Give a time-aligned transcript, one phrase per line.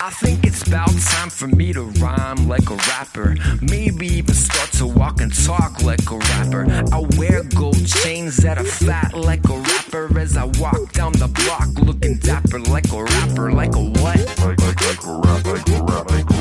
[0.00, 3.36] I think it's about time for me to rhyme like a rapper.
[3.60, 6.66] Maybe even start to walk and talk like a rapper.
[6.92, 11.28] I wear gold chains that are fat like a rapper as I walk down the
[11.28, 13.50] block looking dapper like a rapper.
[13.52, 14.18] Like a what?
[14.38, 16.37] Like, like, like a rap, like a like a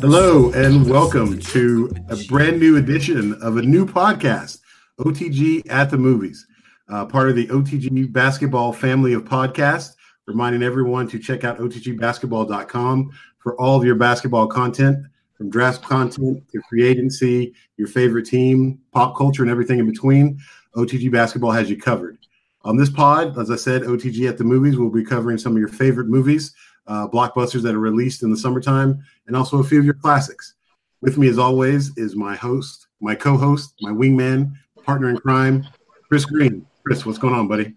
[0.00, 4.60] Hello and welcome to a brand new edition of a new podcast,
[5.00, 6.46] OTG at the Movies,
[6.88, 9.96] uh, part of the OTG Basketball family of podcasts.
[10.28, 16.44] Reminding everyone to check out OTGBasketball.com for all of your basketball content, from draft content
[16.52, 20.38] to free agency, your favorite team, pop culture, and everything in between.
[20.76, 22.18] OTG Basketball has you covered.
[22.62, 25.58] On this pod, as I said, OTG at the Movies, we'll be covering some of
[25.58, 26.54] your favorite movies,
[26.88, 30.54] uh, blockbusters that are released in the summertime, and also a few of your classics.
[31.00, 35.64] With me, as always, is my host, my co-host, my wingman, partner in crime,
[36.08, 36.66] Chris Green.
[36.84, 37.74] Chris, what's going on, buddy?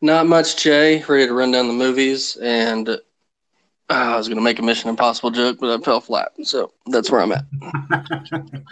[0.00, 1.04] Not much, Jay.
[1.04, 2.96] Ready to run down the movies, and uh,
[3.88, 6.32] I was going to make a Mission Impossible joke, but I fell flat.
[6.42, 7.44] So that's where I'm at.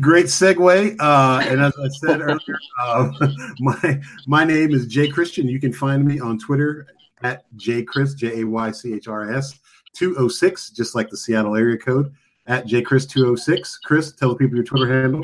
[0.00, 0.96] Great segue.
[0.98, 3.10] Uh, and as I said earlier, uh,
[3.60, 5.48] my my name is Jay Christian.
[5.48, 6.86] You can find me on Twitter
[7.22, 9.58] at jchris j a y c h r s
[9.94, 12.12] two oh six, just like the Seattle area code
[12.46, 13.78] at jchris two oh six.
[13.78, 15.22] Chris, tell the people your Twitter handle.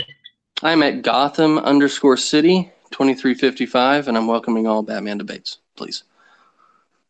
[0.62, 6.04] I'm at Gotham underscore City 2355, and I'm welcoming all Batman debates, please.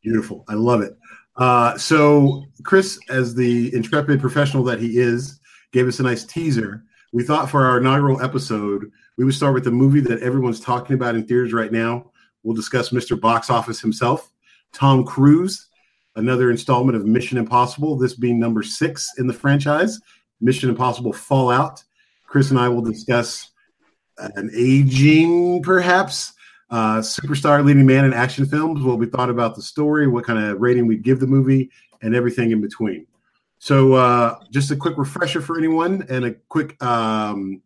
[0.02, 0.44] Beautiful.
[0.48, 0.96] I love it.
[1.36, 5.38] Uh, so, Chris, as the intrepid professional that he is,
[5.72, 6.82] gave us a nice teaser.
[7.12, 10.94] We thought for our inaugural episode, we would start with the movie that everyone's talking
[10.94, 12.10] about in theaters right now.
[12.42, 13.20] We'll discuss Mr.
[13.20, 14.32] Box Office himself,
[14.76, 15.68] Tom Cruise,
[16.16, 19.98] another installment of Mission Impossible, this being number six in the franchise,
[20.42, 21.82] Mission Impossible Fallout.
[22.26, 23.52] Chris and I will discuss
[24.18, 26.34] an aging, perhaps,
[26.68, 28.82] uh, superstar leading man in action films.
[28.82, 31.70] What we thought about the story, what kind of rating we'd give the movie,
[32.02, 33.06] and everything in between.
[33.58, 37.62] So, uh, just a quick refresher for anyone, and a quick um,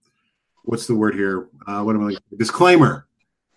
[0.62, 1.48] what's the word here?
[1.66, 2.16] Uh, what am I?
[2.36, 3.08] Disclaimer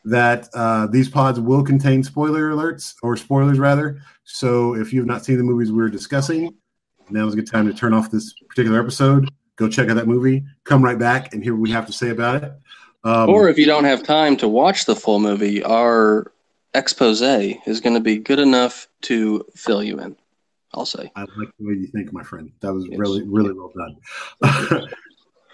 [0.05, 3.99] that uh, these pods will contain spoiler alerts or spoilers rather.
[4.25, 6.53] So, if you have not seen the movies we're discussing,
[7.09, 9.29] now is a good time to turn off this particular episode.
[9.55, 10.43] Go check out that movie.
[10.63, 12.51] Come right back and hear what we have to say about it.
[13.03, 16.31] Um, Or if you don't have time to watch the full movie, our
[16.73, 20.15] expose is going to be good enough to fill you in.
[20.73, 21.11] I'll say.
[21.15, 22.51] I like the way you think, my friend.
[22.61, 22.97] That was Yes.
[22.97, 24.87] really, really well done.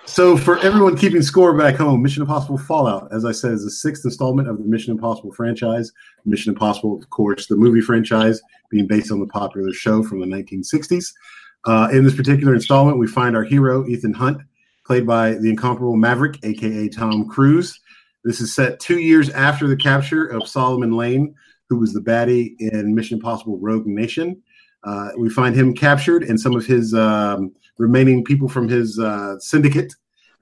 [0.09, 3.69] so, for everyone keeping score back home, Mission Impossible Fallout, as I said, is the
[3.69, 5.91] sixth installment of the Mission Impossible franchise.
[6.25, 10.25] Mission Impossible, of course, the movie franchise, being based on the popular show from the
[10.25, 11.13] 1960s.
[11.65, 14.41] Uh, in this particular installment, we find our hero, Ethan Hunt,
[14.83, 17.79] played by the incomparable Maverick, aka Tom Cruise.
[18.23, 21.35] This is set two years after the capture of Solomon Lane,
[21.69, 24.41] who was the baddie in Mission Impossible Rogue Nation.
[24.83, 29.39] Uh, we find him captured, and some of his um, remaining people from his uh,
[29.39, 29.93] syndicate,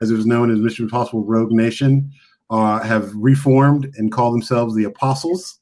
[0.01, 2.11] as it was known as Mission Impossible Rogue Nation,
[2.49, 5.59] uh, have reformed and call themselves the Apostles.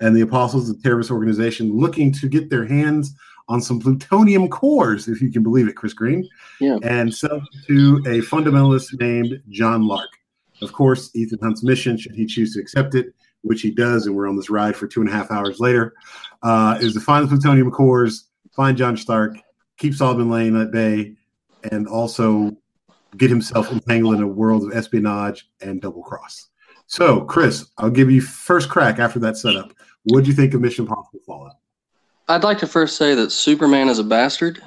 [0.00, 3.14] And the Apostles, a terrorist organization, looking to get their hands
[3.48, 6.28] on some plutonium cores, if you can believe it, Chris Green,
[6.60, 6.78] Yeah.
[6.82, 10.08] and sell to a fundamentalist named John Lark.
[10.62, 14.14] Of course, Ethan Hunt's mission, should he choose to accept it, which he does, and
[14.14, 15.94] we're on this ride for two and a half hours later,
[16.42, 19.36] uh, is to find the plutonium cores, find John Stark,
[19.78, 21.14] keep Solomon Lane at bay,
[21.70, 22.56] and also
[23.16, 26.48] get himself entangled in a world of espionage and double cross.
[26.86, 29.72] So, Chris, I'll give you first crack after that setup.
[30.04, 31.56] What do you think of Mission Impossible Fallout?
[32.28, 34.62] I'd like to first say that Superman is a bastard,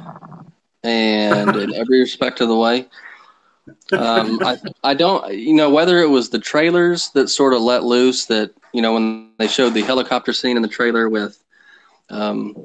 [0.83, 2.87] and in every respect of the way.
[3.91, 7.83] Um, I, I don't, you know, whether it was the trailers that sort of let
[7.83, 11.43] loose that, you know, when they showed the helicopter scene in the trailer with,
[12.09, 12.55] um,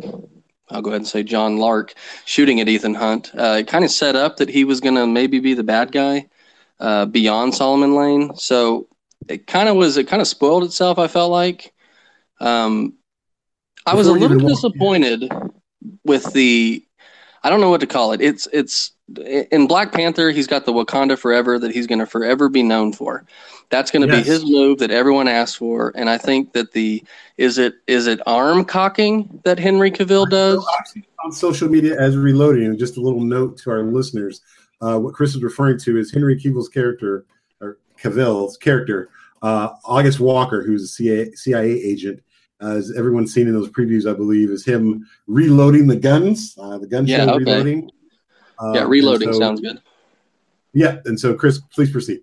[0.71, 3.91] I'll go ahead and say John Lark shooting at Ethan Hunt, uh, it kind of
[3.91, 6.29] set up that he was going to maybe be the bad guy
[6.81, 8.35] uh, beyond Solomon Lane.
[8.37, 8.89] So
[9.29, 11.73] it kind of was, it kind of spoiled itself, I felt like.
[12.41, 12.95] Um,
[13.87, 14.73] I was a Before little even walk in.
[14.73, 15.33] disappointed
[16.05, 16.86] with the
[17.46, 18.20] I don't know what to call it.
[18.20, 18.90] It's it's
[19.52, 20.31] in Black Panther.
[20.32, 23.25] He's got the Wakanda Forever that he's going to forever be known for.
[23.70, 24.25] That's going to Yes.
[24.25, 27.04] be his move that everyone asks for, and I think that the
[27.38, 30.66] is it is it arm cocking that Henry Cavill does.
[31.25, 34.40] on social media as reloading, and just a little note to our listeners:
[34.81, 37.26] uh, what Chris is referring to is Henry Cavill's character,
[37.60, 39.08] or Cavill's character,
[39.43, 42.20] uh, August Walker, who's a CIA, CIA agent,
[42.61, 46.87] as everyone's seen in those previews, I believe, is him reloading the guns, uh, the
[46.87, 47.44] gun Yeah, show okay.
[47.44, 47.91] reloading.
[48.75, 49.81] yeah, Um, reloading so- sounds good.
[50.73, 52.20] Yeah, and so Chris, please proceed.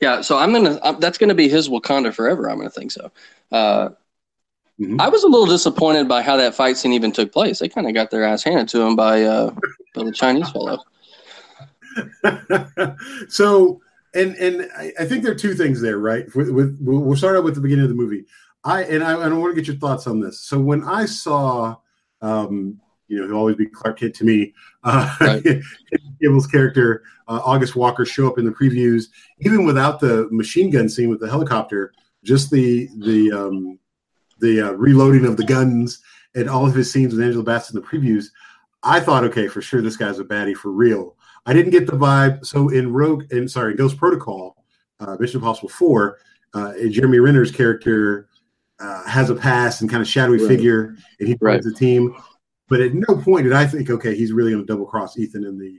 [0.00, 0.78] Yeah, so I'm gonna.
[0.82, 2.50] Uh, that's gonna be his Wakanda forever.
[2.50, 3.10] I'm gonna think so.
[3.50, 3.90] Uh,
[4.80, 5.00] Mhm.
[5.00, 7.58] I was a little disappointed by how that fight scene even took place.
[7.60, 9.50] They kind of got their ass handed to them by uh,
[9.94, 10.78] by the Chinese fellow.
[13.28, 13.80] so
[14.14, 16.24] and and I, I think there are two things there, right?
[16.34, 18.24] With, with we'll we'll start out with the beginning of the movie.
[18.64, 20.40] I and I, and I want to get your thoughts on this.
[20.40, 21.76] So when I saw,
[22.20, 24.54] um, you know, he'll always be Clark Kent to me.
[24.84, 25.42] Uh, Right.
[26.22, 29.06] Cavill's character, uh, August Walker, show up in the previews,
[29.40, 31.92] even without the machine gun scene with the helicopter.
[32.24, 33.78] Just the the um,
[34.40, 36.00] the uh, reloading of the guns
[36.34, 38.26] and all of his scenes with Angela Bassett in the previews.
[38.82, 41.16] I thought, okay, for sure, this guy's a baddie for real.
[41.46, 42.44] I didn't get the vibe.
[42.44, 44.56] So in Rogue, and sorry, Ghost Protocol,
[45.00, 46.18] uh, Mission Impossible Four,
[46.54, 48.28] uh, Jeremy Renner's character
[48.82, 50.48] uh, has a past and kind of shadowy Right.
[50.48, 51.52] figure, and he Right.
[51.54, 52.14] runs the team.
[52.68, 55.44] But at no point did I think, okay, he's really going to double cross Ethan
[55.44, 55.78] in the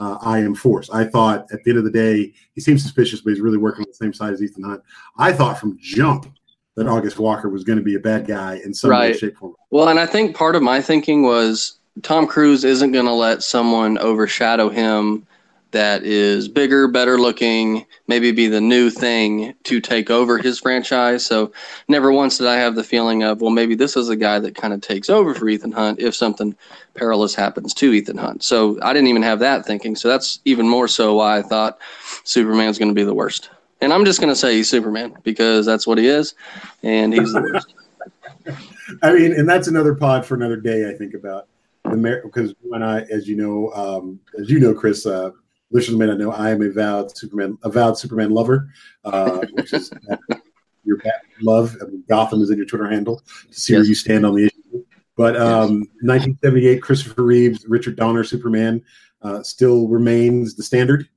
[0.00, 0.90] uh, I am Force.
[0.92, 3.82] I thought at the end of the day, he seems suspicious, but he's really working
[3.82, 4.82] on the same side as Ethan Hunt.
[5.18, 6.26] I thought from jump
[6.74, 9.16] that August Walker was going to be a bad guy in some way, Right.
[9.18, 9.54] shape, form.
[9.70, 13.44] Well, and I think part of my thinking was Tom Cruise isn't going to let
[13.44, 15.24] someone overshadow him
[15.74, 21.26] that is bigger, better looking, maybe be the new thing to take over his franchise.
[21.26, 21.52] So
[21.88, 24.54] never once did I have the feeling of, well, maybe this is a guy that
[24.54, 26.56] kind of takes over for Ethan Hunt if something
[26.94, 28.42] perilous happens to Ethan Hunt.
[28.42, 29.96] So I didn't even have that thinking.
[29.96, 31.78] So that's even more so why I thought
[32.24, 33.50] Superman's going to be the worst.
[33.80, 36.34] And I'm just going to say he's Superman because that's what he is,
[36.82, 37.74] and he's the worst.
[39.02, 40.88] I mean, and that's another pod for another day.
[40.88, 41.48] I think about
[41.84, 45.30] the because when I, as you know, um, as you know, Chris, uh,
[45.74, 48.70] listeners may not know, I am a vowed Superman, avowed Superman lover,
[49.04, 49.92] uh, which is
[50.84, 50.98] your
[51.42, 51.76] love.
[51.82, 54.44] I mean, Gotham is in your Twitter handle to see where you stand on the
[54.46, 54.84] issue.
[55.16, 58.82] But um, 1978, Christopher Reeves, Richard Donner Superman
[59.22, 61.08] uh, still remains the standard,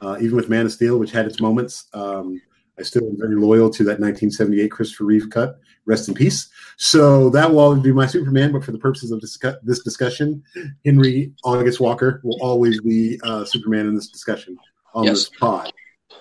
[0.00, 1.86] uh, even with Man of Steel, which had its moments.
[1.92, 2.40] Um,
[2.78, 5.58] I still am very loyal to that 1978 Christopher Reeve cut.
[5.86, 6.48] Rest in peace.
[6.76, 10.42] So that will always be my Superman, but for the purposes of discuss- this discussion,
[10.84, 14.56] Henry August Walker will always be uh, Superman in this discussion
[14.94, 15.14] on Yes.
[15.28, 15.72] this pod.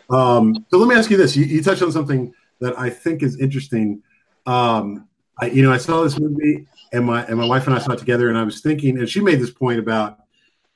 [0.09, 3.21] Um, so let me ask you this: you, you touched on something that I think
[3.23, 4.01] is interesting.
[4.45, 5.07] Um,
[5.39, 7.91] I, you know, I saw this movie, and my and my wife and I saw
[7.91, 10.19] it together, and I was thinking, and she made this point about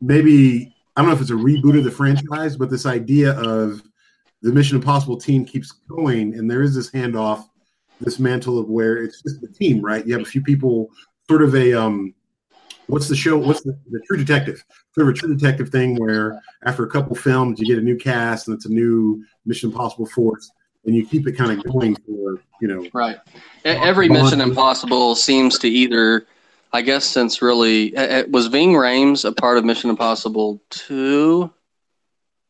[0.02, 3.82] maybe I don't know if it's a reboot of the franchise, but this idea of
[4.42, 7.48] the Mission Impossible team keeps going, and there is this handoff,
[8.00, 10.06] this mantle of where it's just the team, right?
[10.06, 10.90] You have a few people,
[11.30, 12.14] sort of a um,
[12.88, 13.38] what's the show?
[13.38, 14.64] What's the, the True Detective?
[14.94, 17.98] Sort of a True Detective thing where after a couple films, you get a new
[17.98, 20.52] cast and it's a new Mission Impossible force,
[20.86, 22.88] and you keep it kind of going for you know.
[22.94, 23.18] Right.
[23.66, 26.26] Every Mission Impossible seems to either,
[26.74, 27.94] I guess, since really
[28.30, 31.52] was Ving Rhames a part of Mission Impossible two,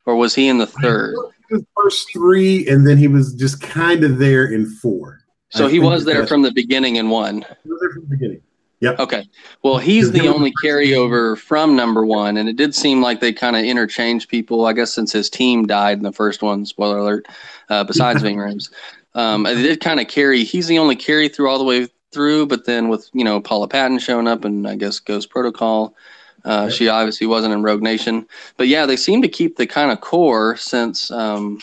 [0.05, 1.15] or was he in the third?
[1.49, 5.19] The first three, and then he was just kind of there in four.
[5.49, 7.45] So I he was there from the beginning in one.
[7.63, 8.41] he was there from the beginning.
[8.81, 8.99] Yep.
[8.99, 9.29] Okay.
[9.63, 13.55] Well, he's the only carryover from number one, and it did seem like they kind
[13.55, 14.65] of interchanged people.
[14.65, 17.27] I guess since his team died in the first one, spoiler alert.
[17.69, 18.71] Uh, besides Rhames,
[19.13, 20.43] um, it did kind of carry.
[20.43, 23.67] He's the only carry through all the way through, but then with you know Paula
[23.67, 25.95] Patton showing up and I guess Ghost Protocol,
[26.45, 26.71] uh, Yep.
[26.73, 28.27] she obviously wasn't in Rogue Nation.
[28.57, 31.11] But yeah, they seem to keep the kind of core since.
[31.11, 31.59] Um,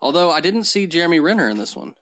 [0.00, 1.96] although I didn't see Jeremy Renner in this one.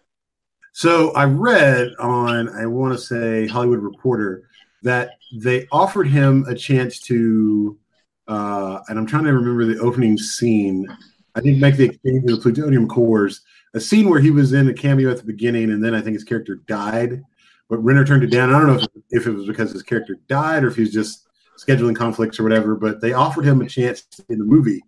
[0.72, 4.48] So I read on, I want to say Hollywood Reporter,
[4.82, 7.78] that they offered him a chance to,
[8.26, 10.86] uh, and I'm trying to remember the opening scene.
[11.34, 13.42] I think make the exchange of the plutonium cores,
[13.74, 16.14] a scene where he was in a cameo at the beginning, and then I think
[16.14, 17.22] his character died.
[17.68, 18.50] But Renner turned it down.
[18.52, 20.92] I don't know if, if it was because his character died or if he was
[20.92, 21.26] just
[21.64, 22.74] scheduling conflicts or whatever.
[22.74, 24.82] But they offered him a chance in the movie,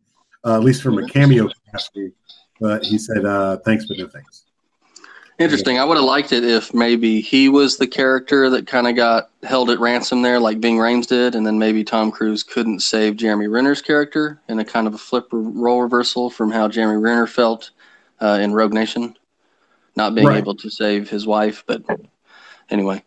[0.44, 2.12] uh, at least from a cameo capacity.
[2.60, 4.42] But he said, uh, "Thanks, but no thanks."
[5.40, 5.80] Interesting.
[5.80, 9.30] I would have liked it if maybe he was the character that kind of got
[9.42, 13.16] held at ransom there, like Ving Rhames did, and then maybe Tom Cruise couldn't save
[13.16, 17.26] Jeremy Renner's character in a kind of a flip role reversal from how Jeremy Renner
[17.26, 17.72] felt
[18.20, 19.16] uh, in Rogue Nation,
[19.96, 20.38] not being Right.
[20.38, 21.64] able to save his wife.
[21.66, 21.82] But
[22.70, 23.02] anyway,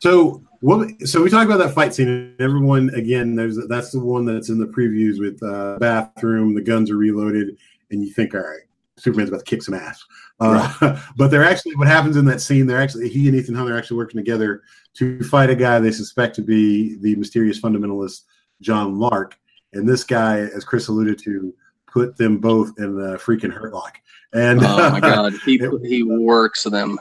[0.00, 0.88] So what?
[1.06, 3.34] So we talk about that fight scene, and everyone again.
[3.34, 6.54] There's that's the one that's in the previews with uh, bathroom.
[6.54, 7.56] The guns are reloaded,
[7.90, 8.60] and you think, all right,
[8.96, 10.04] Superman's about to kick some ass.
[10.40, 12.66] Uh, but they're actually what happens in that scene.
[12.66, 14.62] They're actually he and Ethan Hunt are actually working together
[14.94, 18.22] to fight a guy they suspect to be the mysterious fundamentalist
[18.60, 19.38] John Lark.
[19.72, 21.54] And this guy, as Chris alluded to,
[21.86, 23.98] put them both in the freaking hurt lock.
[24.32, 26.98] And oh my God, he he works them.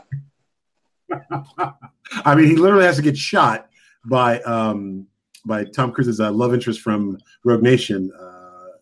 [2.25, 3.67] I mean, he literally has to get shot
[4.05, 5.07] by um,
[5.45, 8.77] by Tom Cruise's uh, love interest from Rogue Nation, uh,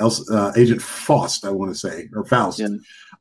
[0.00, 2.58] Elsa, uh, Agent Faust, I want to say, or Faust.
[2.60, 2.68] Yeah.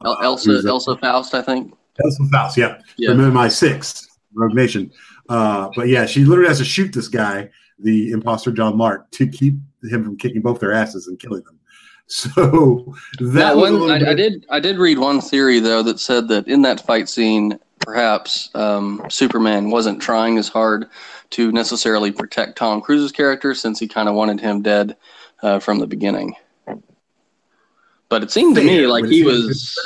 [0.03, 1.74] Uh, El- Elsa Elsa Faust, I think.
[2.03, 3.12] Elsa Faust, yeah, Yeah.
[3.12, 4.91] from MI6, Rogue Nation.
[5.29, 9.27] Uh, but yeah, she literally has to shoot this guy, the imposter John Mark, to
[9.27, 11.60] keep him from kicking both their asses and killing them.
[12.07, 14.45] So that That one, I, bit- I did.
[14.50, 19.05] I did read one theory though that said that in that fight scene, perhaps um,
[19.09, 20.87] Superman wasn't trying as hard
[21.31, 24.95] to necessarily protect Tom Cruise's character since he kind of wanted him dead
[25.41, 26.35] uh, from the beginning.
[28.09, 29.77] But it seemed to me like he was.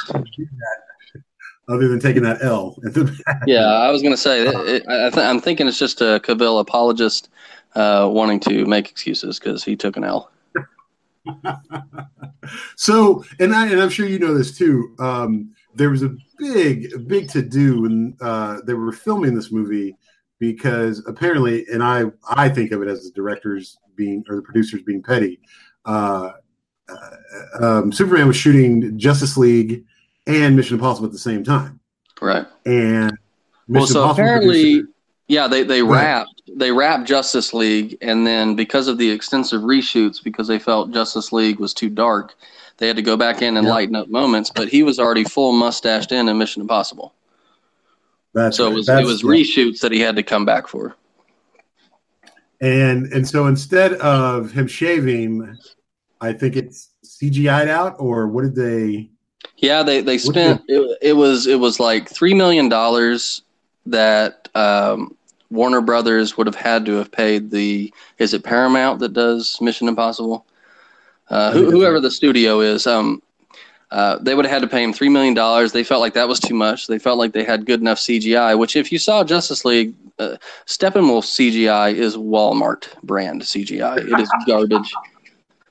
[1.70, 3.44] other than taking that L at the back.
[3.46, 4.48] Yeah, I was going to say.
[4.48, 7.30] It, it, I th- I'm thinking it's just a Cavill apologist
[7.76, 10.32] uh, wanting to make excuses because he took an L.
[12.76, 14.96] So, and I and I'm sure you know this too.
[15.00, 19.96] Um, there was a big, big to do when uh, they were filming this movie
[20.40, 24.82] because apparently, and I I think of it as the directors being or the producers
[24.84, 25.40] being petty.
[25.86, 26.32] Uh,
[26.90, 29.84] uh, um, Superman was shooting Justice League
[30.26, 31.80] and Mission Impossible at the same time,
[32.22, 32.46] Right.
[32.66, 33.12] and
[33.68, 34.90] Well, so Impossible apparently, producer-
[35.28, 40.24] yeah, they they wrapped they wrapped Justice League, and then because of the extensive reshoots,
[40.24, 42.36] because they felt Justice League was too dark,
[42.78, 43.74] they had to go back in and Yeah.
[43.74, 44.52] lighten up moments.
[44.54, 47.14] But he was already full mustached in in Mission Impossible,
[48.34, 50.96] that's so it was it was reshoots that he had to come back for.
[52.62, 55.58] and and so instead of him shaving,
[56.22, 59.10] I think it's CGI'd out, or what did they?
[59.58, 63.42] Yeah, they they spent it, it was it was like three million dollars
[63.86, 65.16] that um,
[65.50, 69.88] Warner Brothers would have had to have paid the is it Paramount that does Mission
[69.88, 70.46] Impossible?
[71.30, 73.22] Uh, who, whoever the studio is, um,
[73.92, 75.72] uh, they would have had to pay him three million dollars.
[75.72, 76.88] They felt like that was too much.
[76.88, 78.58] They felt like they had good enough CGI.
[78.58, 83.98] Which, if you saw Justice League, uh, Steppenwolf CGI is Walmart brand CGI.
[84.12, 84.94] It is garbage.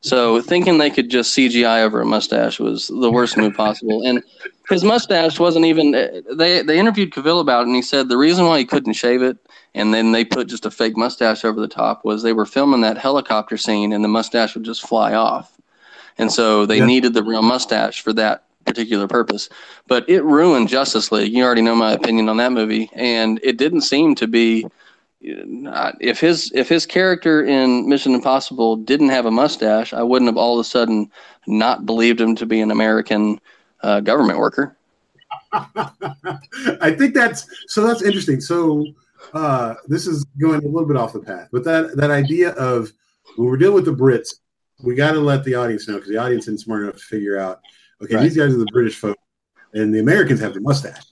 [0.01, 4.03] So thinking they could just CGI over a mustache was the worst move possible.
[4.07, 4.23] And
[4.69, 5.93] his mustache wasn't even.
[5.93, 9.23] They they interviewed Cavill about it, and he said the reason why he couldn't shave
[9.23, 9.39] it,
[9.75, 12.81] and then they put just a fake mustache over the top, was they were filming
[12.83, 15.57] that helicopter scene, and the mustache would just fly off,
[16.19, 16.87] and so they Yeah.
[16.87, 19.49] needed the real mustache for that particular purpose.
[19.87, 21.33] But it ruined Justice League.
[21.33, 24.67] You already know my opinion on that movie, and it didn't seem to be.
[25.69, 30.29] uh, If his if his character in Mission Impossible didn't have a mustache, I wouldn't
[30.29, 31.11] have all of a sudden
[31.47, 33.41] not believed him to be an American
[33.83, 34.77] uh, government worker.
[35.53, 37.87] I think that's so.
[37.87, 38.41] That's interesting.
[38.41, 38.87] So
[39.35, 42.93] uh, this is going a little bit off the path, but that that idea of
[43.37, 44.35] when we're dealing with the Brits,
[44.83, 47.39] we got to let the audience know because the audience isn't smart enough to figure
[47.39, 47.61] out.
[48.03, 48.23] Okay, Right.
[48.23, 49.17] these guys are the British folk,
[49.75, 51.03] and the Americans have the mustache.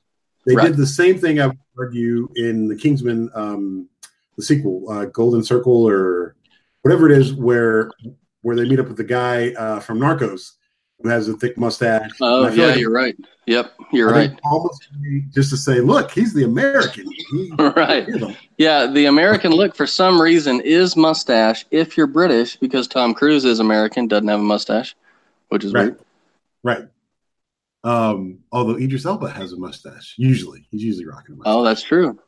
[0.47, 0.66] They Right.
[0.68, 1.40] did the same thing.
[1.40, 3.88] I would argue in the Kingsman, um,
[4.37, 6.37] the sequel, uh, Golden Circle, or
[6.83, 7.90] whatever it is, where
[8.42, 10.52] where they meet up with the guy uh, from Narcos
[11.05, 12.11] who has a thick mustache.
[12.21, 13.17] Oh And I feel yeah, like you're right.
[13.47, 14.41] Yep, you're I right.
[14.45, 14.89] almost
[15.31, 17.07] just to say, look, he's the American.
[17.31, 18.09] He, Right.
[18.59, 23.45] Yeah, the American look for some reason is mustache if you're British because Tom Cruise
[23.45, 24.97] is American, doesn't have a mustache,
[25.49, 25.99] which is right, weird.
[26.63, 26.89] right.
[27.85, 31.53] Um, although Idris Elba has a mustache, usually he's usually rocking a mustache.
[31.55, 32.19] Oh, that's true.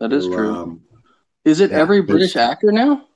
[0.00, 0.54] That is So, true.
[0.54, 0.82] Um,
[1.44, 3.06] Is it yeah, every British actor now?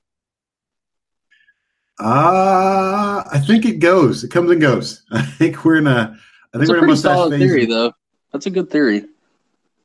[1.99, 4.25] Uh, I think it goes.
[4.25, 5.05] It comes and goes.
[5.13, 6.19] I think we're in a.
[6.55, 7.41] I think a we're in a pretty mustache solid phase.
[7.41, 7.93] theory, though.
[8.33, 9.05] That's a good theory.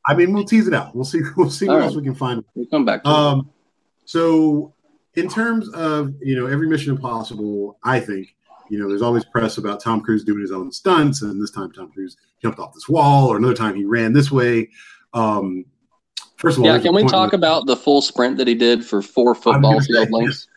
[0.06, 0.94] I mean, we'll tease it out.
[0.94, 1.20] We'll see.
[1.36, 1.86] We'll see All what right.
[1.86, 2.44] else we can find.
[2.54, 3.12] We'll come back to it.
[3.12, 3.50] Um,
[4.04, 4.74] so
[5.14, 8.34] in terms of you know every Mission Impossible, I think
[8.68, 11.72] you know there's always press about Tom Cruise doing his own stunts, and this time
[11.72, 14.68] Tom Cruise jumped off this wall, or another time he ran this way.
[15.14, 15.64] Um,
[16.36, 19.00] first of all, Yeah, can we talk about the full sprint that he did for
[19.02, 20.48] four football field lengths?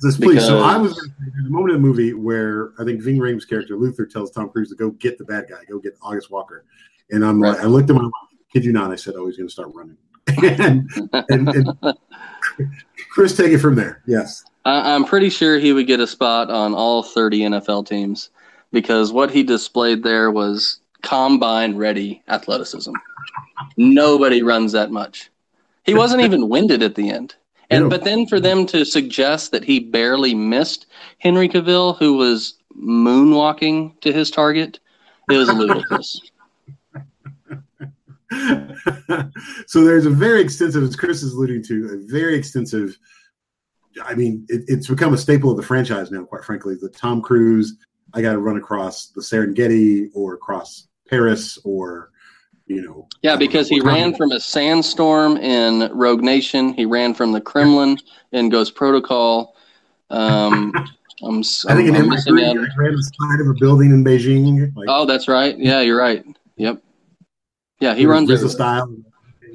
[0.00, 0.44] This, please.
[0.46, 3.76] So I was there's a moment in the movie where I think Ving Rhames' character
[3.76, 6.64] Luther tells Tom Cruise to go get the bad guy, go get August Walker,
[7.10, 7.54] and I'm Right.
[7.54, 8.12] like, I looked at my wife,
[8.52, 9.96] kid you not, I said, oh, he's going to start running,
[10.60, 10.88] and,
[11.30, 11.96] and, and
[13.10, 14.02] Chris, take it from there.
[14.06, 14.44] Yes.
[14.64, 18.30] I, I'm pretty sure he would get a spot on all 30 NFL teams
[18.72, 22.92] because what he displayed there was combine ready athleticism.
[23.76, 25.30] Nobody runs that much.
[25.84, 27.34] He wasn't even winded at the end.
[27.70, 27.90] And No.
[27.90, 30.86] but then for them to suggest that he barely missed
[31.18, 34.80] Henry Cavill, who was moonwalking to his target,
[35.30, 36.20] it was ludicrous.
[39.66, 42.98] so there's a very extensive, as Chris is alluding to, a very extensive.
[44.02, 46.24] I mean, it, it's become a staple of the franchise now.
[46.24, 47.76] Quite frankly, the Tom Cruise,
[48.14, 52.10] I got to run across the Serengeti or across Paris or
[52.68, 53.08] you know.
[53.22, 56.72] Yeah, because he ran from a sandstorm in Rogue Nation.
[56.74, 57.98] He ran from the Kremlin
[58.32, 59.56] in Ghost Protocol.
[60.10, 60.72] Um,
[61.24, 62.56] I'm, I think I'm, in I'm my missing career, out.
[62.56, 64.74] I ran the side of a building in Beijing.
[64.76, 65.58] Like, Oh, that's right.
[65.58, 66.24] Yeah, you're right.
[66.56, 66.80] Yep.
[67.80, 68.50] Yeah, he runs everywhere.
[68.50, 68.94] style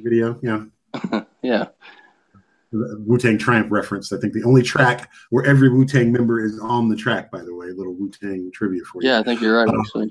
[0.02, 0.38] video.
[0.42, 1.22] Yeah.
[1.42, 1.66] Yeah.
[2.72, 4.12] Wu Tang Triumph reference.
[4.12, 7.30] I think the only track where every Wu Tang member is on the track.
[7.30, 9.10] By the way, little Wu Tang trivia for you.
[9.10, 9.68] Yeah, I think you're right.
[9.68, 10.10] Uh, Actually.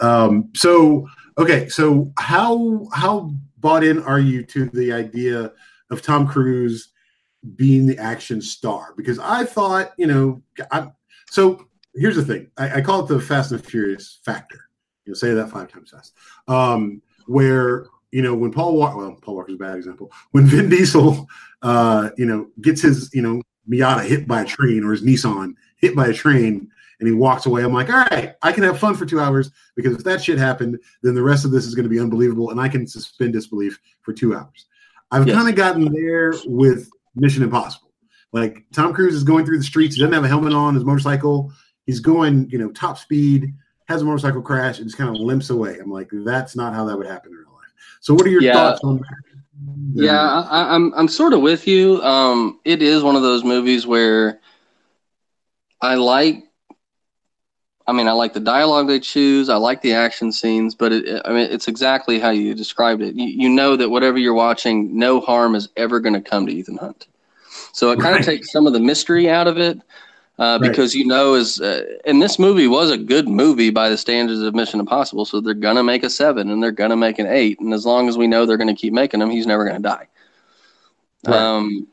[0.00, 1.08] Um, so
[1.38, 5.52] okay, so how how bought in are you to the idea
[5.90, 6.92] of Tom Cruise
[7.56, 8.94] being the action star?
[8.96, 10.88] Because I thought, you know, I,
[11.30, 12.50] so here's the thing.
[12.56, 14.68] I, I call it the Fast and Furious factor.
[15.04, 16.14] You'll say that five times fast.
[16.48, 20.12] Um, where you know when Paul Walker, well, Paul Walker's a bad example.
[20.30, 21.26] When Vin Diesel,
[21.62, 25.54] uh, you know, gets his you know Miata hit by a train or his Nissan
[25.76, 26.70] hit by a train.
[27.00, 27.62] And he walks away.
[27.64, 30.38] I'm like, all right, I can have fun for two hours because if that shit
[30.38, 33.32] happened, then the rest of this is going to be unbelievable, and I can suspend
[33.32, 34.66] disbelief for two hours.
[35.10, 35.36] I've Yes.
[35.36, 37.90] kind of gotten there with Mission Impossible.
[38.32, 40.84] Like Tom Cruise is going through the streets, he doesn't have a helmet on his
[40.84, 41.52] motorcycle.
[41.86, 43.52] He's going, you know, top speed,
[43.86, 45.78] has a motorcycle crash, and just kind of limps away.
[45.78, 47.72] I'm like, that's not how that would happen in real life.
[48.00, 48.54] So, what are your Yeah.
[48.54, 49.06] thoughts on that?
[49.94, 52.02] Yeah, I, I- I'm I'm sort of with you.
[52.02, 54.40] Um, it is one of those movies where
[55.80, 56.42] I like.
[57.86, 59.48] I mean, I like the dialogue they choose.
[59.48, 63.14] I like the action scenes, but it, I mean, it's exactly how you described it.
[63.14, 66.52] You, you know that whatever you're watching, no harm is ever going to come to
[66.52, 67.06] Ethan Hunt.
[67.72, 68.16] So it kind Right.
[68.16, 69.78] of takes some of the mystery out of it,
[70.38, 70.60] uh, Right.
[70.60, 74.40] because you know, is uh, and this movie was a good movie by the standards
[74.40, 75.24] of Mission Impossible.
[75.24, 78.08] So they're gonna make a seven and they're gonna make an eight, and as long
[78.08, 80.06] as we know they're gonna keep making them, he's never gonna die.
[81.26, 81.50] Right.
[81.56, 81.86] Um,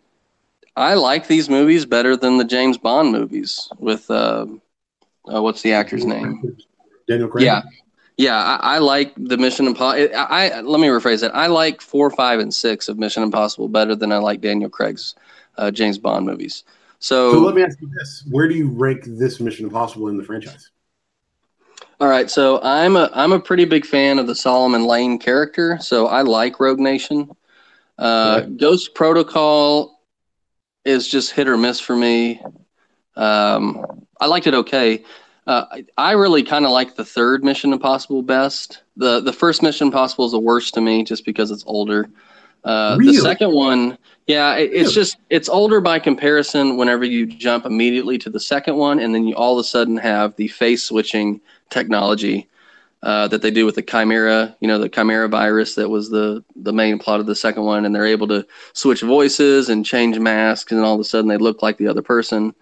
[0.76, 4.46] I like these movies better than the James Bond movies with uh,
[5.34, 6.56] uh, what's the actor's name?
[7.08, 7.46] Daniel Craig.
[7.46, 7.62] Yeah,
[8.18, 8.36] yeah.
[8.38, 10.16] I, I like the Mission Impossible.
[10.16, 11.36] I, I let me rephrase that.
[11.36, 15.16] I like four, five, and six of Mission Impossible better than I like Daniel Craig's
[15.58, 16.64] uh, James Bond movies.
[17.00, 20.18] So, So let me ask you this: Where do you rank this Mission Impossible in
[20.18, 20.70] the franchise?
[22.00, 22.30] all right.
[22.30, 25.78] So I'm a I'm a pretty big fan of the Solomon Lane character.
[25.82, 27.30] So I like Rogue Nation.
[27.98, 28.58] Uh, Right.
[28.58, 30.00] Ghost Protocol
[30.86, 32.42] is just hit or miss for me.
[33.16, 35.04] Um, I liked it okay.
[35.48, 38.84] Uh, I, I really kind of like the third Mission Impossible best.
[38.96, 42.10] the The first Mission Impossible is the worst to me, just because it's older.
[42.64, 43.16] Uh, Really?
[43.16, 43.98] The second one,
[44.28, 46.78] yeah, it, it's just it's older by comparison.
[46.78, 49.98] Whenever you jump immediately to the second one, and then you all of a sudden
[49.98, 52.48] have the face switching technology
[53.04, 56.44] uh, that they do with the Chimera, you know, the Chimera virus that was the
[56.56, 60.20] the main plot of the second one, and they're able to switch voices and change
[60.20, 62.54] masks, and all of a sudden they look like the other person.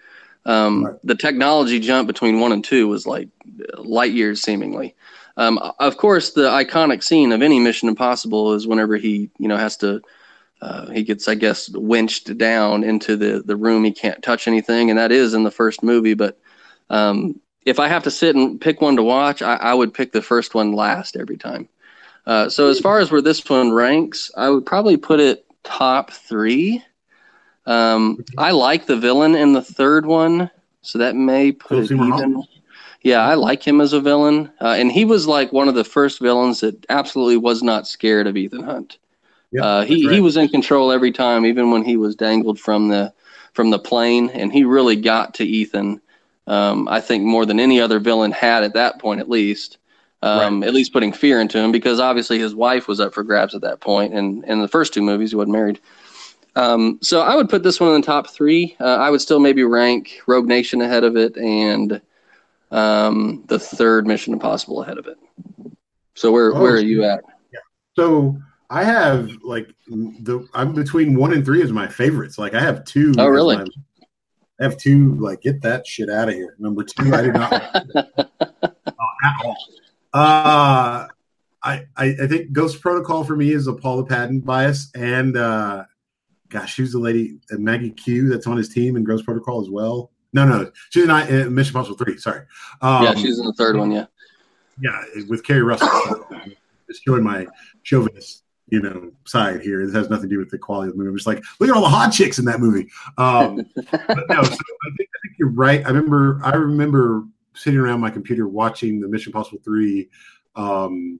[0.45, 0.95] Um, Right.
[1.03, 3.29] The technology jump between one and two was like
[3.77, 4.95] light years, seemingly.
[5.37, 9.57] Um, of course, the iconic scene of any Mission Impossible is whenever he, you know,
[9.57, 10.01] has to.
[10.61, 13.85] Uh, he gets, I guess, winched down into the the room.
[13.85, 16.15] He can't touch anything, and that is in the first movie.
[16.15, 16.37] But
[16.89, 20.11] um, if I have to sit and pick one to watch, I, I would pick
[20.11, 21.69] the first one last every time.
[22.25, 26.11] Uh, so as far as where this one ranks, I would probably put it top
[26.11, 26.83] three.
[27.69, 30.49] Um, I like the villain in the third one,
[30.81, 32.43] so that may put it even.
[33.01, 35.83] Yeah, I like him as a villain, uh, and he was like one of the
[35.83, 38.97] first villains that absolutely was not scared of Ethan Hunt.
[39.51, 40.15] Yep, uh, he right.
[40.15, 43.13] he was in control every time, even when he was dangled from the
[43.53, 46.01] from the plane, and he really got to Ethan.
[46.47, 49.77] Um, I think more than any other villain had at that point, at least.
[50.21, 53.55] Um, At least putting fear into him, because obviously his wife was up for grabs
[53.55, 55.79] at that point, and in the first two movies he wasn't married.
[56.59, 58.75] Um, so I would put this one in the top three.
[58.81, 62.01] Uh, I would still maybe rank Rogue Nation ahead of it, and
[62.71, 65.17] um, the third Mission Impossible ahead of it.
[66.15, 67.23] So where Oh, where are you at?
[67.95, 68.37] So
[68.69, 72.37] I have like the I'm between one and three as my favorites.
[72.37, 73.13] Like I have two.
[73.17, 73.57] Oh, really?
[73.57, 73.65] my-
[74.59, 75.15] I have two.
[75.15, 76.55] Like get that shit out of here.
[76.59, 77.63] Number two, I do not like
[77.95, 79.57] at all.
[80.13, 81.07] Uh,
[81.63, 85.85] I, I I think Ghost Protocol for me is a Paula Patton bias, and uh,
[86.49, 89.69] gosh, who's the lady uh, Maggie Q that's on his team in Ghost Protocol as
[89.69, 90.11] well?
[90.33, 92.17] No, no, she's not uh, Mission Impossible three.
[92.17, 92.41] Sorry.
[92.81, 93.91] Um, yeah, she's in the third one.
[93.91, 94.05] Yeah.
[94.79, 95.89] yeah, with Keri Russell.
[96.87, 97.47] Just showing my
[97.83, 99.85] chauvinist, you know, side here.
[99.85, 101.09] This has nothing to do with the quality of the movie.
[101.09, 102.89] I'm just like, look at all the hot chicks in that movie.
[103.17, 105.83] Um, but no, so I think I think you're right.
[105.85, 107.23] I remember I remember
[107.55, 110.09] sitting around my computer watching the Mission Impossible three
[110.55, 111.19] um,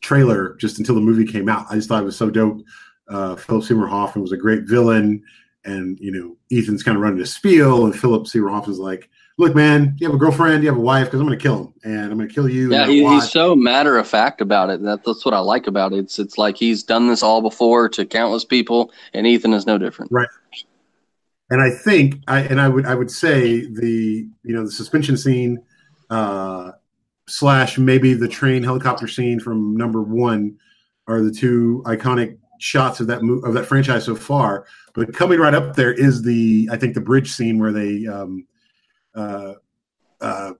[0.00, 1.66] trailer just until the movie came out.
[1.70, 2.62] I just thought it was so dope.
[3.10, 5.22] Uh, Philip Seymour Hoffman was a great villain,
[5.64, 9.54] and you know, Ethan's kind of running a spiel, and Philip Seymour Hoffman's like, look,
[9.54, 11.74] man, you have a girlfriend, you have a wife, because I'm going to kill him,
[11.82, 12.70] and I'm going to kill you.
[12.70, 14.82] Yeah, he, he's so matter of fact about it.
[14.82, 15.98] That, that's what I like about it.
[15.98, 19.76] It's it's like he's done this all before to countless people, and Ethan is no
[19.76, 20.12] different.
[20.12, 20.28] Right.
[21.50, 25.16] and I think I and I would I would say the you know the suspension
[25.16, 25.62] scene
[26.10, 26.72] uh,
[27.26, 30.58] slash maybe the train helicopter scene from number one
[31.06, 34.66] are the two iconic shots of that mo- of that franchise so far.
[34.94, 38.46] But coming right up there is the I think the bridge scene where they um,
[39.14, 39.54] uh,
[40.20, 40.52] uh,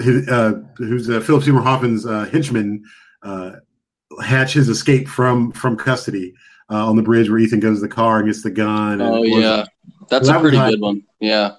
[0.00, 2.84] his, uh, who's uh, Philip Seymour Hoffman's uh, henchman
[3.22, 3.52] uh,
[4.22, 6.34] hatch his escape from from custody
[6.70, 9.00] uh, on the bridge where Ethan goes to the car and gets the gun.
[9.00, 9.66] and Oh yeah,
[10.08, 11.04] that's That a pretty good one.
[11.20, 11.56] Yeah,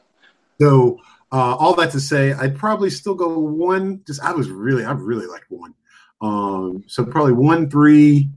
[0.59, 0.99] so
[1.31, 4.01] uh, all that to say, I'd probably still go one.
[4.07, 5.73] Just I was really, I really liked one.
[6.21, 8.29] Um, so probably one, three.